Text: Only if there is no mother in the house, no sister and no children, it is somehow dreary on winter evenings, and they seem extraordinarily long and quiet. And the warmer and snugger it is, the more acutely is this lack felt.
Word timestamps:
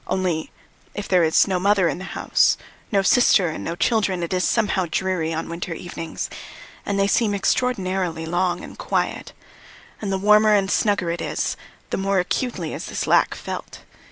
Only 0.07 0.51
if 0.95 1.07
there 1.07 1.23
is 1.23 1.47
no 1.47 1.59
mother 1.59 1.87
in 1.87 1.99
the 1.99 2.03
house, 2.17 2.57
no 2.91 3.03
sister 3.03 3.49
and 3.49 3.63
no 3.63 3.75
children, 3.75 4.23
it 4.23 4.33
is 4.33 4.43
somehow 4.43 4.87
dreary 4.89 5.31
on 5.31 5.47
winter 5.47 5.75
evenings, 5.75 6.27
and 6.87 6.97
they 6.99 7.05
seem 7.05 7.35
extraordinarily 7.35 8.25
long 8.25 8.63
and 8.63 8.79
quiet. 8.79 9.31
And 10.01 10.11
the 10.11 10.17
warmer 10.17 10.55
and 10.55 10.71
snugger 10.71 11.11
it 11.11 11.21
is, 11.21 11.55
the 11.91 11.97
more 11.97 12.17
acutely 12.17 12.73
is 12.73 12.85
this 12.87 13.05
lack 13.05 13.35
felt. 13.35 13.81